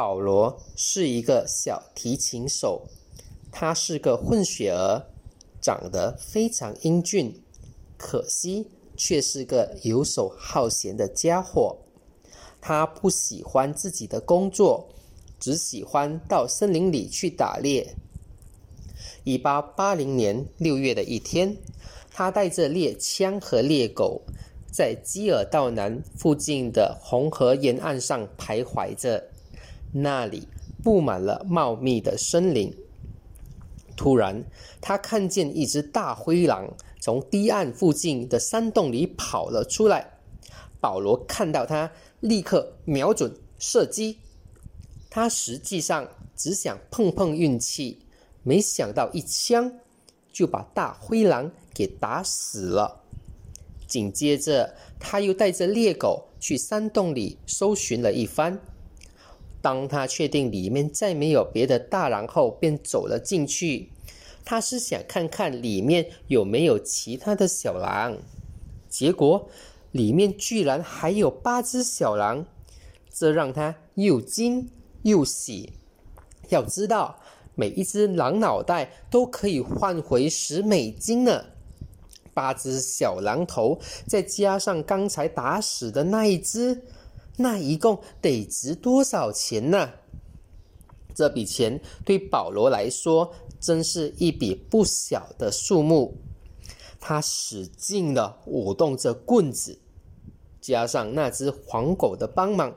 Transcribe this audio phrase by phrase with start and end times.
[0.00, 2.86] 保罗是一个小提琴手，
[3.52, 5.04] 他是个混血儿，
[5.60, 7.42] 长得非常英俊，
[7.98, 8.66] 可惜
[8.96, 11.76] 却是个游手好闲的家伙。
[12.62, 14.88] 他不喜欢自己的工作，
[15.38, 17.94] 只喜欢到森林里去打猎。
[19.24, 21.54] 一八八零年六月的一天，
[22.10, 24.22] 他带着猎枪和猎狗，
[24.72, 29.29] 在基尔道南附近的红河沿岸上徘徊着。
[29.92, 30.48] 那里
[30.82, 32.76] 布满了茂密的森林。
[33.96, 34.44] 突然，
[34.80, 40.18] 他看见一只大灰狼从堤岸附近的山洞里跑了出来。
[40.80, 41.90] 保罗看到他。
[42.20, 44.18] 立刻瞄准射击，
[45.08, 48.00] 他实际上只想碰碰运气，
[48.42, 49.80] 没想到一枪
[50.30, 53.00] 就把大灰狼给打死了。
[53.86, 58.60] 紧接着，他又带着猎狗去山洞里搜寻了一番。
[59.62, 63.90] 当他确定里面再没有别的大狼后，便走了进去。
[64.44, 68.18] 他是想看看里面有没有其他的小狼，
[68.88, 69.48] 结果。
[69.92, 72.46] 里面居然还有八只小狼，
[73.12, 74.70] 这让他又惊
[75.02, 75.72] 又喜。
[76.48, 77.18] 要知道，
[77.56, 81.44] 每一只狼脑袋都可以换回十美金呢。
[82.32, 86.82] 八只小狼头，再加上刚才打死的那一只，
[87.40, 89.90] 那一共得值多少钱呢？
[91.14, 96.18] 这笔钱对保罗来说，真是一笔不小的数目。
[97.00, 99.78] 他使劲的舞动着棍子，
[100.60, 102.74] 加上那只黄狗的帮忙，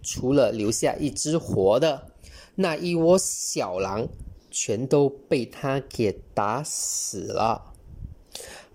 [0.00, 2.12] 除了留下一只活的，
[2.54, 4.08] 那一窝小狼
[4.48, 7.74] 全都被他给打死了。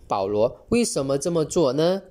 [0.05, 2.01] 保罗为什么这么做呢？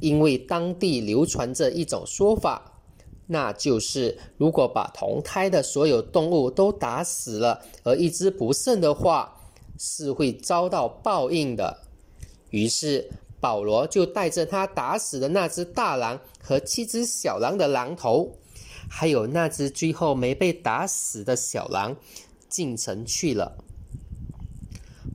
[0.00, 2.80] 因为当地流传着一种说法，
[3.26, 9.36] 那就是如果把同胎的所有动物都打死了，而一只不剩的话，
[9.78, 11.82] 是会遭到报应的。
[12.50, 18.38] 于是，保罗就带着他打死的那只大狼和七只小狼的狼头，
[18.88, 21.96] 还有那只最后没被打死的小狼，
[22.48, 23.58] 进城去了。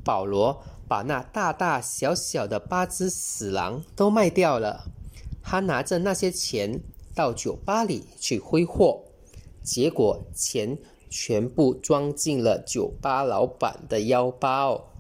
[0.06, 0.64] 保罗
[0.94, 4.92] 把那大大小小的八只死狼都卖掉了，
[5.42, 6.80] 他拿着那些钱
[7.16, 9.02] 到酒吧里去挥霍，
[9.64, 10.78] 结果钱
[11.10, 14.92] 全部装进了酒吧老板的腰包，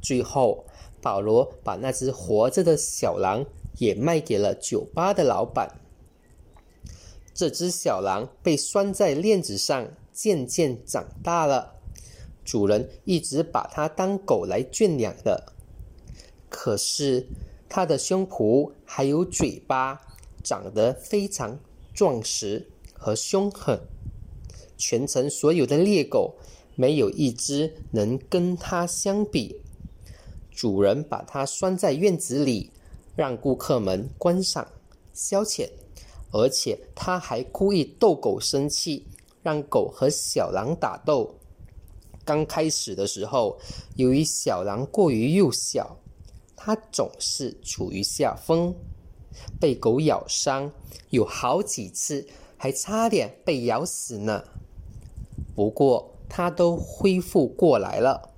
[0.00, 0.64] 最后。
[1.02, 3.44] 保罗把那只活着的小狼
[3.78, 5.80] 也卖给了酒吧的老板。
[7.34, 11.79] 这只小狼被拴在链子上，渐渐长大了。
[12.44, 15.52] 主人一直把它当狗来圈养的。
[16.48, 17.26] 可是
[17.68, 20.00] 它的胸脯还有嘴巴
[20.42, 21.58] 长得非常
[21.94, 23.78] 壮实和凶狠，
[24.76, 26.34] 全城所有的猎狗
[26.74, 29.60] 没有一只能跟它相比。
[30.50, 32.70] 主人把它拴在院子里，
[33.16, 34.66] 让顾客们观赏
[35.14, 35.68] 消遣，
[36.32, 39.06] 而且他还故意逗狗生气，
[39.42, 41.34] 让狗和小狼打斗。
[42.24, 43.58] 刚开始的时候，
[43.96, 45.96] 由于小狼过于幼小，
[46.54, 48.74] 它总是处于下风，
[49.58, 50.70] 被狗咬伤，
[51.10, 52.26] 有好几次
[52.56, 54.44] 还差点被咬死呢。
[55.54, 58.30] 不过，它都恢复过来了。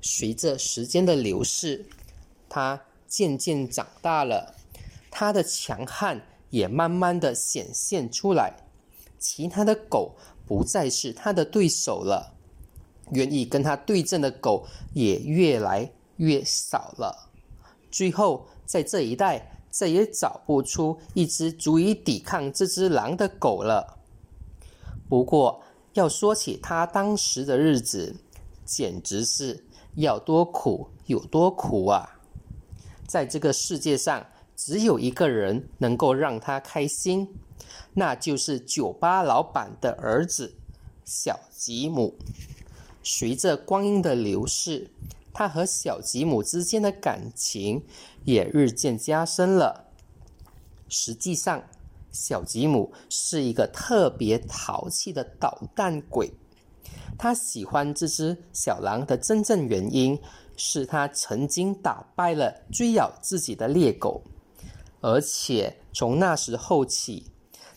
[0.00, 1.86] 随着时间的流逝，
[2.48, 4.56] 它渐渐长大了，
[5.10, 8.56] 它的强悍也慢慢的显现出来。
[9.20, 12.34] 其他的狗不再是它的对手了，
[13.12, 17.30] 愿意跟他对阵的狗也越来越少了。
[17.90, 23.98] 最后，在这一带再也找不出一只足以抵抗这只狼的狗了。
[25.08, 25.62] 不过，
[25.92, 28.16] 要说起他当时的日子，
[28.64, 29.64] 简直是……
[29.94, 32.18] 要多苦有多苦啊！
[33.06, 37.28] 在这个世界上，只有一个人能够让他开心，
[37.92, 40.54] 那就是酒吧老板的儿子
[41.04, 42.16] 小吉姆。
[43.02, 44.90] 随着光阴的流逝，
[45.32, 47.84] 他和小吉姆之间的感情
[48.24, 49.88] 也日渐加深了。
[50.88, 51.64] 实际上，
[52.10, 56.30] 小吉姆是一个特别淘气的捣蛋鬼。
[57.18, 60.18] 他喜欢这只小狼的真正原因
[60.56, 64.22] 是他曾经打败了追咬自己的猎狗，
[65.00, 67.26] 而且从那时候起，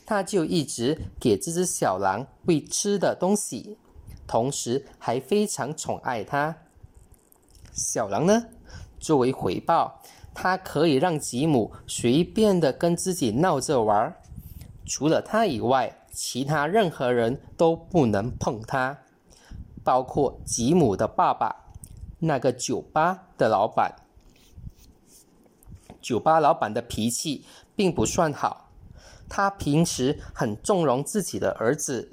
[0.05, 3.77] 他就一直给这只小狼喂吃的东西，
[4.27, 6.57] 同时还非常宠爱他。
[7.71, 8.47] 小狼呢，
[8.99, 10.01] 作为回报，
[10.33, 14.21] 他可以让吉姆随便的跟自己闹着玩儿，
[14.85, 18.99] 除了他以外，其他任何人都不能碰他，
[19.83, 21.65] 包括吉姆的爸爸，
[22.19, 23.95] 那个酒吧的老板。
[26.01, 27.43] 酒吧老板的脾气
[27.75, 28.69] 并不算好，
[29.27, 32.11] 他平时很纵容自己的儿子，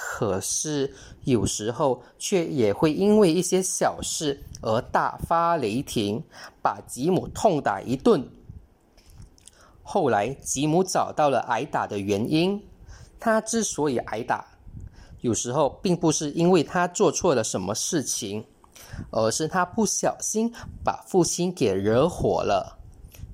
[0.00, 6.22] 可是有时候却也会因为一些小事而大发雷霆，
[6.62, 8.24] 把吉姆痛打一顿。
[9.82, 12.62] 后来，吉姆找到了挨打的原因。
[13.18, 14.46] 他之所以挨打，
[15.20, 18.44] 有时候并不是因为他做错了什么事情，
[19.10, 20.54] 而是他不小心
[20.84, 22.78] 把父亲给惹火了。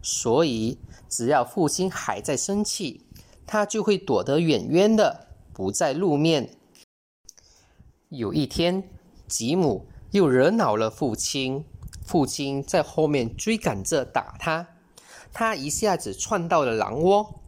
[0.03, 0.79] 所以，
[1.11, 3.05] 只要父亲还在生气，
[3.47, 6.51] 他就会躲得远远的，不在露面。
[8.09, 8.91] 有一天，
[9.27, 11.65] 吉姆又惹恼了父亲，
[12.05, 14.69] 父亲在后面追赶着打他。
[15.33, 17.41] 他一下子窜到了狼窝，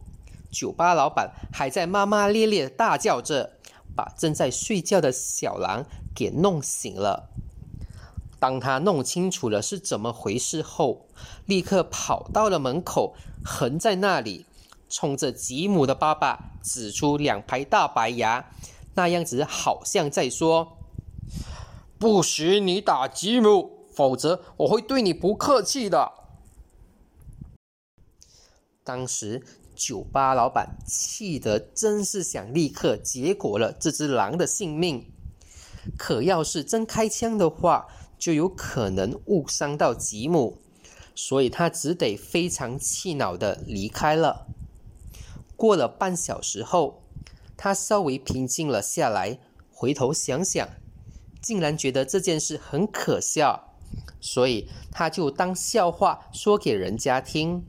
[0.49, 3.57] 酒吧老板还在骂骂咧咧大叫着，
[3.95, 7.29] 把正在睡觉的小狼给弄醒了。
[8.39, 11.07] 当他弄清楚了是怎么回事后，
[11.45, 14.45] 立刻跑到了门口，横在那里，
[14.89, 18.49] 冲着吉姆的爸爸指出两排大白牙，
[18.95, 20.77] 那样子好像在说
[21.99, 26.13] ：“不许你打吉姆，否则我会对你不客气的。”
[28.83, 29.43] 当时
[29.75, 35.11] 酒吧老板气得真是想立刻结果了这只狼的性命，
[35.97, 37.87] 可要是真开枪的话，
[38.17, 40.57] 就有可能误伤到吉姆，
[41.13, 44.47] 所以他只得非常气恼的离开了。
[45.57, 47.03] 过了半小时后，
[47.57, 49.39] 他稍微平静了下来，
[49.71, 50.69] 回头想想，
[51.41, 53.73] 竟然觉得这件事很可笑，
[54.21, 57.65] 所以他就当笑话说给人家听。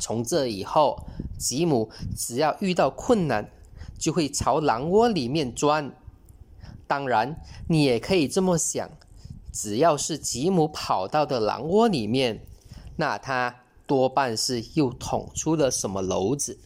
[0.00, 1.06] 从这以后，
[1.38, 3.50] 吉姆只要遇到困难，
[3.96, 5.94] 就会朝狼窝里面钻。
[6.88, 8.90] 当然，你也可以这么想：
[9.52, 12.44] 只要是吉姆跑到的狼窝里面，
[12.96, 16.58] 那他多半是又捅出了什么篓子。